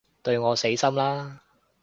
[0.23, 1.41] 對我死心啦